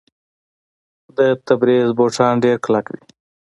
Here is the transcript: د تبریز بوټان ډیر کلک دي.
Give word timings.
د 1.17 1.19
تبریز 1.47 1.89
بوټان 1.97 2.33
ډیر 2.43 2.57
کلک 2.65 2.85
دي. 2.93 3.01